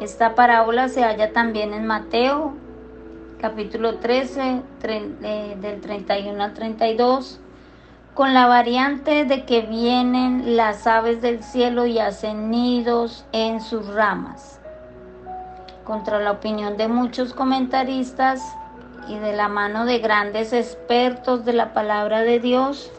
Esta 0.00 0.34
parábola 0.34 0.88
se 0.88 1.02
halla 1.02 1.32
también 1.32 1.72
en 1.72 1.86
Mateo 1.86 2.54
capítulo 3.40 3.96
13 3.98 4.62
eh, 4.82 5.56
del 5.60 5.80
31 5.80 6.42
al 6.42 6.54
32, 6.54 7.40
con 8.14 8.32
la 8.32 8.46
variante 8.46 9.24
de 9.24 9.44
que 9.44 9.60
vienen 9.62 10.56
las 10.56 10.86
aves 10.86 11.20
del 11.20 11.42
cielo 11.42 11.86
y 11.86 11.98
hacen 11.98 12.50
nidos 12.50 13.26
en 13.32 13.60
sus 13.60 13.86
ramas. 13.88 14.55
Contra 15.86 16.18
la 16.18 16.32
opinión 16.32 16.76
de 16.76 16.88
muchos 16.88 17.32
comentaristas 17.32 18.42
y 19.06 19.20
de 19.20 19.32
la 19.32 19.46
mano 19.46 19.84
de 19.84 20.00
grandes 20.00 20.52
expertos 20.52 21.44
de 21.44 21.52
la 21.52 21.72
palabra 21.72 22.22
de 22.22 22.40
Dios, 22.40 22.90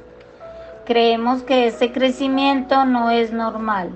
creemos 0.85 1.43
que 1.43 1.67
este 1.67 1.91
crecimiento 1.91 2.85
no 2.85 3.11
es 3.11 3.33
normal. 3.33 3.89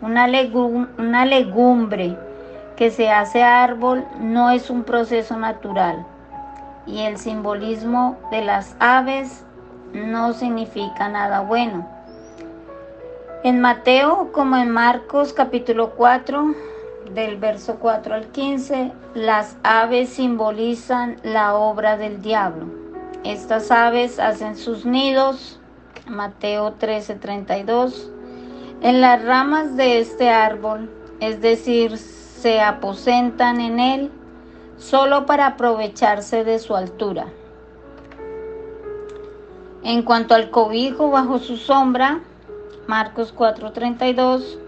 Una, 0.00 0.26
una 0.96 1.26
legumbre 1.26 2.16
que 2.74 2.90
se 2.90 3.10
hace 3.10 3.42
árbol 3.42 4.06
no 4.18 4.48
es 4.48 4.70
un 4.70 4.84
proceso 4.84 5.36
natural 5.36 6.06
y 6.86 7.00
el 7.00 7.18
simbolismo 7.18 8.16
de 8.30 8.42
las 8.42 8.76
aves 8.78 9.44
no 9.92 10.32
significa 10.32 11.10
nada 11.10 11.40
bueno. 11.40 11.86
En 13.44 13.60
Mateo 13.60 14.32
como 14.32 14.56
en 14.56 14.70
Marcos 14.70 15.34
capítulo 15.34 15.90
4 15.96 16.54
del 17.14 17.36
verso 17.36 17.76
4 17.80 18.14
al 18.14 18.26
15, 18.28 18.92
las 19.14 19.56
aves 19.62 20.10
simbolizan 20.10 21.16
la 21.22 21.54
obra 21.54 21.96
del 21.96 22.22
diablo. 22.22 22.66
Estas 23.24 23.70
aves 23.70 24.18
hacen 24.18 24.56
sus 24.56 24.86
nidos, 24.86 25.60
Mateo 26.06 26.72
13, 26.72 27.16
32, 27.16 28.10
en 28.82 29.00
las 29.00 29.24
ramas 29.24 29.76
de 29.76 30.00
este 30.00 30.30
árbol, 30.30 30.90
es 31.20 31.40
decir, 31.40 31.98
se 31.98 32.60
aposentan 32.60 33.60
en 33.60 33.78
él 33.78 34.10
solo 34.78 35.26
para 35.26 35.46
aprovecharse 35.46 36.44
de 36.44 36.58
su 36.58 36.74
altura. 36.74 37.26
En 39.82 40.02
cuanto 40.02 40.34
al 40.34 40.50
cobijo 40.50 41.10
bajo 41.10 41.38
su 41.38 41.56
sombra, 41.56 42.20
Marcos 42.86 43.34
4:32, 43.34 44.58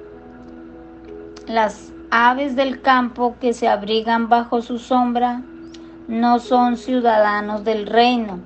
las 1.46 1.91
aves 2.14 2.56
del 2.56 2.82
campo 2.82 3.36
que 3.40 3.54
se 3.54 3.68
abrigan 3.68 4.28
bajo 4.28 4.60
su 4.60 4.78
sombra 4.78 5.40
no 6.08 6.40
son 6.40 6.76
ciudadanos 6.76 7.64
del 7.64 7.86
reino. 7.86 8.38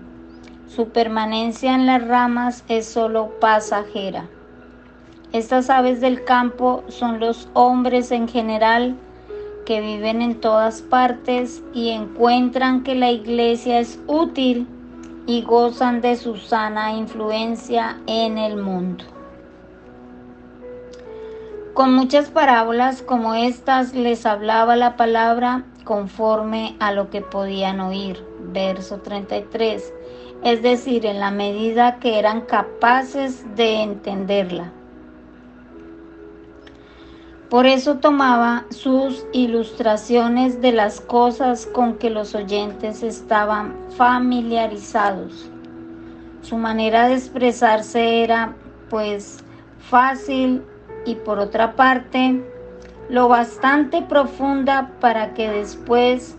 Su 0.68 0.90
permanencia 0.90 1.74
en 1.74 1.84
las 1.84 2.06
ramas 2.06 2.62
es 2.68 2.86
solo 2.86 3.32
pasajera. 3.40 4.28
Estas 5.32 5.68
aves 5.68 6.00
del 6.00 6.22
campo 6.22 6.84
son 6.86 7.18
los 7.18 7.48
hombres 7.54 8.12
en 8.12 8.28
general 8.28 8.94
que 9.64 9.80
viven 9.80 10.22
en 10.22 10.40
todas 10.40 10.82
partes 10.82 11.60
y 11.74 11.88
encuentran 11.88 12.84
que 12.84 12.94
la 12.94 13.10
iglesia 13.10 13.80
es 13.80 13.98
útil 14.06 14.68
y 15.26 15.42
gozan 15.42 16.00
de 16.00 16.14
su 16.14 16.36
sana 16.36 16.92
influencia 16.92 17.98
en 18.06 18.38
el 18.38 18.58
mundo. 18.58 19.15
Con 21.76 21.92
muchas 21.92 22.30
parábolas 22.30 23.02
como 23.02 23.34
estas 23.34 23.92
les 23.92 24.24
hablaba 24.24 24.76
la 24.76 24.96
palabra 24.96 25.64
conforme 25.84 26.74
a 26.80 26.90
lo 26.90 27.10
que 27.10 27.20
podían 27.20 27.80
oír. 27.80 28.24
Verso 28.40 29.00
33. 29.00 29.92
Es 30.42 30.62
decir, 30.62 31.04
en 31.04 31.20
la 31.20 31.30
medida 31.30 31.98
que 31.98 32.18
eran 32.18 32.40
capaces 32.40 33.44
de 33.56 33.82
entenderla. 33.82 34.72
Por 37.50 37.66
eso 37.66 37.98
tomaba 37.98 38.64
sus 38.70 39.26
ilustraciones 39.34 40.62
de 40.62 40.72
las 40.72 41.02
cosas 41.02 41.66
con 41.66 41.98
que 41.98 42.08
los 42.08 42.34
oyentes 42.34 43.02
estaban 43.02 43.76
familiarizados. 43.98 45.50
Su 46.40 46.56
manera 46.56 47.06
de 47.06 47.16
expresarse 47.16 48.22
era 48.22 48.56
pues 48.88 49.44
fácil 49.78 50.62
y 51.06 51.14
por 51.14 51.38
otra 51.38 51.76
parte 51.76 52.42
lo 53.08 53.28
bastante 53.28 54.02
profunda 54.02 54.90
para 55.00 55.32
que 55.32 55.48
después 55.48 56.36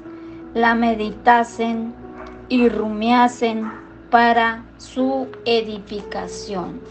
la 0.54 0.76
meditasen 0.76 1.94
y 2.50 2.70
rumiasen 2.70 3.72
para 4.12 4.66
su 4.78 5.28
edificación 5.46 6.82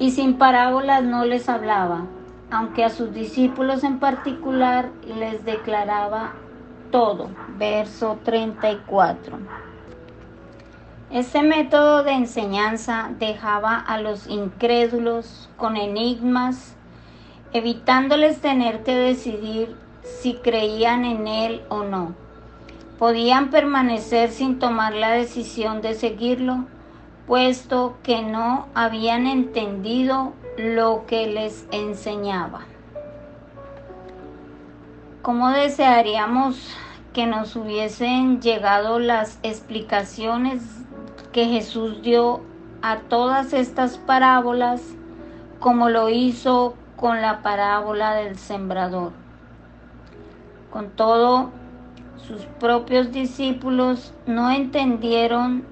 y 0.00 0.10
sin 0.12 0.38
parábolas 0.38 1.04
no 1.04 1.24
les 1.26 1.48
hablaba, 1.48 2.06
aunque 2.50 2.84
a 2.84 2.90
sus 2.90 3.12
discípulos 3.12 3.84
en 3.84 4.00
particular 4.00 4.88
les 5.06 5.44
declaraba 5.44 6.32
todo. 6.90 7.28
Verso 7.58 8.18
34. 8.24 9.38
Este 11.12 11.42
método 11.42 12.04
de 12.04 12.12
enseñanza 12.12 13.10
dejaba 13.18 13.76
a 13.76 14.00
los 14.00 14.28
incrédulos 14.28 15.50
con 15.56 15.76
enigmas, 15.76 16.76
evitándoles 17.52 18.40
tener 18.40 18.84
que 18.84 18.94
decidir 18.94 19.74
si 20.04 20.34
creían 20.34 21.04
en 21.04 21.26
él 21.26 21.62
o 21.68 21.82
no. 21.82 22.14
Podían 22.96 23.50
permanecer 23.50 24.30
sin 24.30 24.60
tomar 24.60 24.94
la 24.94 25.10
decisión 25.10 25.82
de 25.82 25.94
seguirlo 25.94 26.66
puesto 27.26 27.96
que 28.04 28.22
no 28.22 28.68
habían 28.74 29.26
entendido 29.26 30.32
lo 30.58 31.06
que 31.06 31.26
les 31.26 31.66
enseñaba. 31.72 32.60
¿Cómo 35.22 35.50
desearíamos 35.50 36.72
que 37.12 37.26
nos 37.26 37.56
hubiesen 37.56 38.40
llegado 38.40 39.00
las 39.00 39.40
explicaciones 39.42 40.62
que 41.32 41.46
Jesús 41.46 42.02
dio 42.02 42.40
a 42.82 43.00
todas 43.00 43.52
estas 43.52 43.98
parábolas 43.98 44.82
como 45.58 45.88
lo 45.88 46.08
hizo 46.08 46.74
con 46.96 47.20
la 47.20 47.42
parábola 47.42 48.14
del 48.14 48.36
sembrador? 48.38 49.12
Con 50.70 50.90
todo, 50.90 51.50
sus 52.16 52.42
propios 52.58 53.12
discípulos 53.12 54.14
no 54.26 54.50
entendieron 54.50 55.64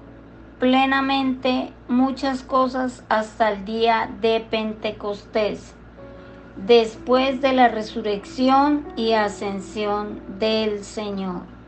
plenamente 0.59 1.71
muchas 1.87 2.43
cosas 2.43 3.03
hasta 3.07 3.51
el 3.51 3.65
día 3.65 4.09
de 4.21 4.45
Pentecostés, 4.49 5.73
después 6.67 7.41
de 7.41 7.53
la 7.53 7.69
resurrección 7.69 8.85
y 8.97 9.13
ascensión 9.13 10.21
del 10.37 10.83
Señor. 10.83 11.58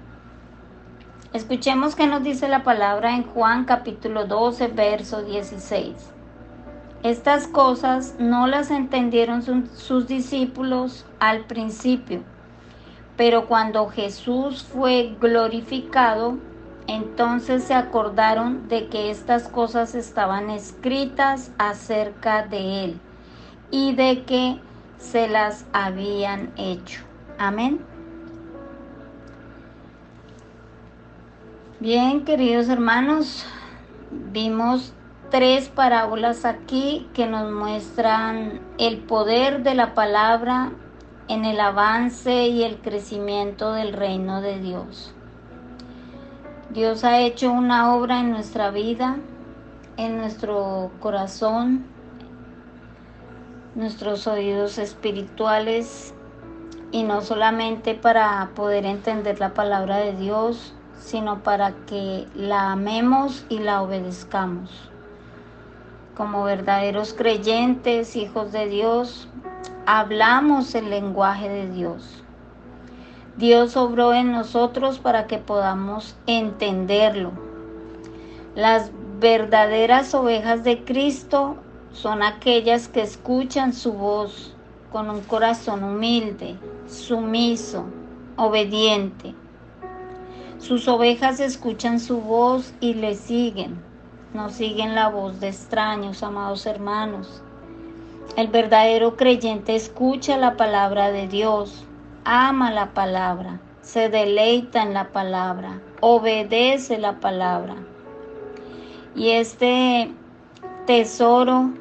Escuchemos 1.33 1.95
qué 1.95 2.07
nos 2.07 2.23
dice 2.23 2.49
la 2.49 2.63
palabra 2.63 3.15
en 3.15 3.23
Juan 3.23 3.63
capítulo 3.63 4.25
12, 4.25 4.67
verso 4.67 5.23
16. 5.23 5.93
Estas 7.03 7.47
cosas 7.47 8.15
no 8.19 8.47
las 8.47 8.69
entendieron 8.69 9.41
sus 9.73 10.07
discípulos 10.07 11.05
al 11.21 11.45
principio, 11.45 12.21
pero 13.15 13.47
cuando 13.47 13.87
Jesús 13.87 14.63
fue 14.63 15.15
glorificado, 15.21 16.37
entonces 16.87 17.63
se 17.63 17.75
acordaron 17.75 18.67
de 18.67 18.89
que 18.89 19.09
estas 19.09 19.47
cosas 19.47 19.95
estaban 19.95 20.49
escritas 20.49 21.53
acerca 21.57 22.45
de 22.45 22.83
él 22.83 22.99
y 23.71 23.95
de 23.95 24.23
que 24.23 24.59
se 24.97 25.29
las 25.29 25.65
habían 25.71 26.51
hecho. 26.57 27.03
Amén. 27.37 27.90
Bien, 31.81 32.25
queridos 32.25 32.69
hermanos, 32.69 33.43
vimos 34.11 34.93
tres 35.31 35.67
parábolas 35.67 36.45
aquí 36.45 37.09
que 37.15 37.25
nos 37.25 37.51
muestran 37.51 38.61
el 38.77 38.99
poder 38.99 39.63
de 39.63 39.73
la 39.73 39.95
palabra 39.95 40.73
en 41.27 41.43
el 41.43 41.59
avance 41.59 42.49
y 42.49 42.61
el 42.61 42.77
crecimiento 42.81 43.73
del 43.73 43.93
reino 43.93 44.41
de 44.41 44.59
Dios. 44.59 45.15
Dios 46.69 47.03
ha 47.03 47.19
hecho 47.19 47.51
una 47.51 47.95
obra 47.95 48.19
en 48.19 48.29
nuestra 48.29 48.69
vida, 48.69 49.17
en 49.97 50.17
nuestro 50.17 50.91
corazón, 50.99 51.87
nuestros 53.73 54.27
oídos 54.27 54.77
espirituales 54.77 56.13
y 56.91 57.01
no 57.01 57.21
solamente 57.21 57.95
para 57.95 58.51
poder 58.53 58.85
entender 58.85 59.39
la 59.39 59.55
palabra 59.55 59.97
de 59.97 60.15
Dios, 60.15 60.75
sino 61.01 61.43
para 61.43 61.73
que 61.87 62.27
la 62.35 62.71
amemos 62.71 63.45
y 63.49 63.59
la 63.59 63.81
obedezcamos. 63.81 64.89
Como 66.15 66.43
verdaderos 66.43 67.13
creyentes, 67.13 68.15
hijos 68.15 68.51
de 68.51 68.67
Dios, 68.67 69.27
hablamos 69.85 70.75
el 70.75 70.89
lenguaje 70.89 71.49
de 71.49 71.69
Dios. 71.69 72.23
Dios 73.37 73.75
obró 73.75 74.13
en 74.13 74.31
nosotros 74.31 74.99
para 74.99 75.25
que 75.25 75.37
podamos 75.37 76.15
entenderlo. 76.27 77.31
Las 78.55 78.91
verdaderas 79.19 80.13
ovejas 80.13 80.63
de 80.63 80.83
Cristo 80.83 81.55
son 81.91 82.21
aquellas 82.23 82.87
que 82.87 83.01
escuchan 83.01 83.73
su 83.73 83.93
voz 83.93 84.55
con 84.91 85.09
un 85.09 85.21
corazón 85.21 85.83
humilde, 85.83 86.57
sumiso, 86.87 87.85
obediente. 88.35 89.33
Sus 90.61 90.87
ovejas 90.87 91.39
escuchan 91.39 91.99
su 91.99 92.21
voz 92.21 92.71
y 92.79 92.93
le 92.93 93.15
siguen, 93.15 93.81
no 94.35 94.51
siguen 94.51 94.93
la 94.93 95.09
voz 95.09 95.39
de 95.39 95.47
extraños, 95.47 96.21
amados 96.21 96.67
hermanos. 96.67 97.41
El 98.37 98.47
verdadero 98.47 99.17
creyente 99.17 99.75
escucha 99.75 100.37
la 100.37 100.57
palabra 100.57 101.11
de 101.11 101.27
Dios, 101.27 101.83
ama 102.25 102.71
la 102.71 102.93
palabra, 102.93 103.59
se 103.81 104.09
deleita 104.09 104.83
en 104.83 104.93
la 104.93 105.11
palabra, 105.11 105.81
obedece 105.99 106.99
la 106.99 107.19
palabra. 107.19 107.77
Y 109.15 109.31
este 109.31 110.13
tesoro, 110.85 111.71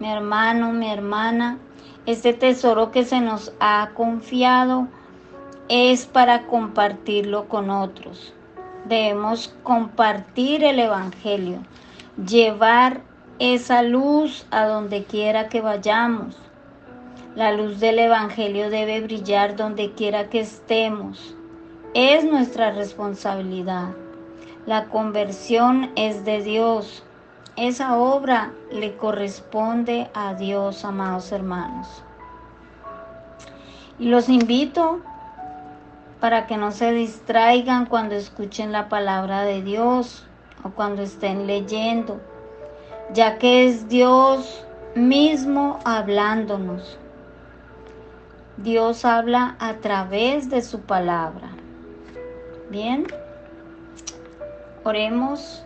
mi 0.00 0.08
hermano, 0.08 0.72
mi 0.72 0.90
hermana, 0.90 1.58
este 2.06 2.32
tesoro 2.32 2.90
que 2.90 3.04
se 3.04 3.20
nos 3.20 3.52
ha 3.60 3.90
confiado 3.94 4.88
es 5.68 6.06
para 6.06 6.46
compartirlo 6.46 7.48
con 7.48 7.70
otros. 7.70 8.34
Debemos 8.86 9.54
compartir 9.62 10.62
el 10.62 10.78
Evangelio, 10.78 11.60
llevar 12.26 13.00
esa 13.38 13.82
luz 13.82 14.46
a 14.50 14.66
donde 14.66 15.04
quiera 15.04 15.48
que 15.48 15.60
vayamos. 15.60 16.36
La 17.34 17.50
luz 17.52 17.80
del 17.80 17.98
Evangelio 17.98 18.70
debe 18.70 19.00
brillar 19.00 19.56
donde 19.56 19.92
quiera 19.92 20.28
que 20.28 20.40
estemos. 20.40 21.34
Es 21.94 22.24
nuestra 22.24 22.70
responsabilidad. 22.72 23.88
La 24.66 24.86
conversión 24.86 25.90
es 25.96 26.24
de 26.24 26.42
Dios. 26.42 27.02
Esa 27.56 27.96
obra 27.96 28.52
le 28.70 28.96
corresponde 28.96 30.10
a 30.14 30.34
Dios, 30.34 30.84
amados 30.84 31.32
hermanos. 31.32 31.88
Y 33.98 34.06
los 34.08 34.28
invito 34.28 35.00
para 36.24 36.46
que 36.46 36.56
no 36.56 36.72
se 36.72 36.90
distraigan 36.90 37.84
cuando 37.84 38.14
escuchen 38.14 38.72
la 38.72 38.88
palabra 38.88 39.42
de 39.42 39.60
Dios 39.60 40.26
o 40.62 40.70
cuando 40.70 41.02
estén 41.02 41.46
leyendo, 41.46 42.18
ya 43.12 43.36
que 43.36 43.66
es 43.66 43.90
Dios 43.90 44.64
mismo 44.94 45.80
hablándonos. 45.84 46.98
Dios 48.56 49.04
habla 49.04 49.56
a 49.58 49.74
través 49.74 50.48
de 50.48 50.62
su 50.62 50.80
palabra. 50.80 51.50
Bien, 52.70 53.06
oremos. 54.82 55.62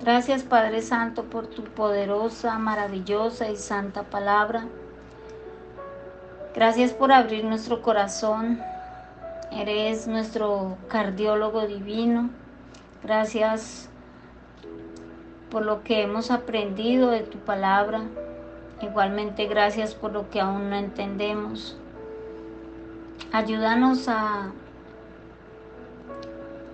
Gracias 0.00 0.42
Padre 0.42 0.82
Santo 0.82 1.26
por 1.26 1.46
tu 1.46 1.62
poderosa, 1.62 2.58
maravillosa 2.58 3.48
y 3.50 3.56
santa 3.56 4.02
palabra. 4.02 4.66
Gracias 6.56 6.92
por 6.92 7.12
abrir 7.12 7.44
nuestro 7.44 7.82
corazón. 7.82 8.73
Eres 9.56 10.08
nuestro 10.08 10.76
cardiólogo 10.88 11.66
divino. 11.68 12.30
Gracias 13.04 13.88
por 15.48 15.64
lo 15.64 15.84
que 15.84 16.02
hemos 16.02 16.32
aprendido 16.32 17.10
de 17.10 17.20
tu 17.20 17.38
palabra. 17.38 18.02
Igualmente 18.82 19.46
gracias 19.46 19.94
por 19.94 20.12
lo 20.12 20.28
que 20.28 20.40
aún 20.40 20.70
no 20.70 20.76
entendemos. 20.76 21.76
Ayúdanos 23.32 24.08
a, 24.08 24.50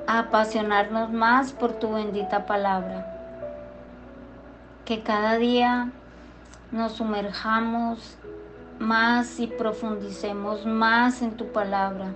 apasionarnos 0.06 1.10
más 1.12 1.52
por 1.52 1.72
tu 1.74 1.92
bendita 1.92 2.46
palabra. 2.46 3.06
Que 4.86 5.02
cada 5.02 5.36
día 5.36 5.90
nos 6.72 6.92
sumerjamos 6.92 8.16
más 8.78 9.38
y 9.38 9.46
profundicemos 9.48 10.64
más 10.64 11.20
en 11.20 11.36
tu 11.36 11.52
palabra. 11.52 12.14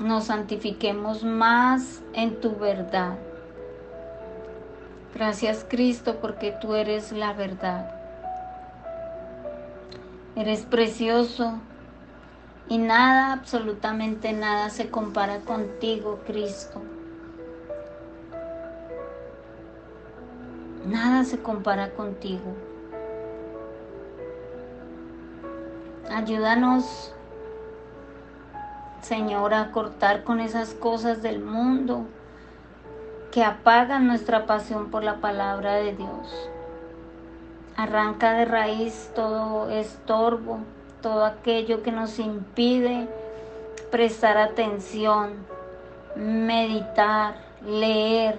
Nos 0.00 0.24
santifiquemos 0.24 1.22
más 1.22 2.02
en 2.14 2.40
tu 2.40 2.56
verdad. 2.56 3.18
Gracias 5.14 5.66
Cristo 5.68 6.18
porque 6.20 6.52
tú 6.52 6.74
eres 6.74 7.12
la 7.12 7.32
verdad. 7.34 7.94
Eres 10.34 10.62
precioso 10.62 11.60
y 12.68 12.78
nada, 12.78 13.34
absolutamente 13.34 14.32
nada 14.32 14.70
se 14.70 14.88
compara 14.88 15.40
contigo, 15.40 16.20
Cristo. 16.26 16.80
Nada 20.86 21.24
se 21.24 21.38
compara 21.42 21.92
contigo. 21.94 22.54
Ayúdanos, 26.10 27.14
Señor, 29.02 29.52
a 29.52 29.72
cortar 29.72 30.22
con 30.22 30.38
esas 30.38 30.74
cosas 30.74 31.22
del 31.22 31.40
mundo 31.40 32.06
que 33.32 33.42
apagan 33.42 34.06
nuestra 34.06 34.46
pasión 34.46 34.90
por 34.90 35.02
la 35.02 35.16
palabra 35.16 35.74
de 35.74 35.94
Dios. 35.96 36.48
Arranca 37.76 38.32
de 38.34 38.44
raíz 38.44 39.10
todo 39.16 39.70
estorbo, 39.70 40.60
todo 41.00 41.24
aquello 41.24 41.82
que 41.82 41.90
nos 41.90 42.20
impide 42.20 43.08
prestar 43.90 44.38
atención, 44.38 45.32
meditar, 46.14 47.34
leer, 47.66 48.38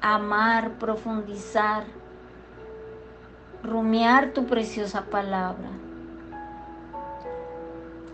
amar, 0.00 0.72
profundizar, 0.78 1.82
rumiar 3.64 4.30
tu 4.30 4.46
preciosa 4.46 5.02
palabra. 5.02 5.68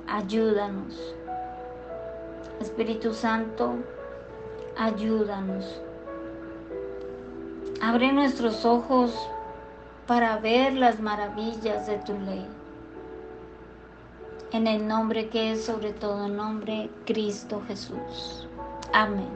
Ayúdanos. 0.07 1.15
Espíritu 2.65 3.13
Santo, 3.13 3.75
ayúdanos. 4.79 5.83
Abre 7.83 8.11
nuestros 8.11 8.65
ojos 8.65 9.15
para 10.07 10.39
ver 10.39 10.73
las 10.73 10.99
maravillas 10.99 11.87
de 11.87 11.99
tu 11.99 12.19
ley. 12.21 12.47
En 14.53 14.67
el 14.67 14.89
nombre 14.89 15.29
que 15.29 15.53
es 15.53 15.67
sobre 15.67 15.93
todo 15.93 16.27
nombre, 16.29 16.89
Cristo 17.05 17.61
Jesús. 17.69 18.49
Amén. 18.95 19.29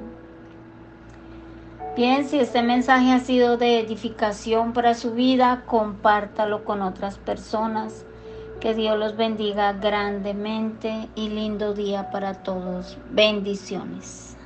Bien, 1.95 2.27
si 2.27 2.38
este 2.38 2.62
mensaje 2.62 3.12
ha 3.12 3.21
sido 3.21 3.59
de 3.59 3.79
edificación 3.79 4.73
para 4.73 4.95
su 4.95 5.12
vida, 5.12 5.64
compártalo 5.67 6.64
con 6.64 6.81
otras 6.81 7.19
personas. 7.19 8.07
Que 8.61 8.75
Dios 8.75 8.99
los 8.99 9.16
bendiga 9.16 9.73
grandemente 9.75 11.09
y 11.14 11.29
lindo 11.29 11.75
día 11.75 12.11
para 12.11 12.42
todos. 12.42 12.99
Bendiciones. 13.11 14.38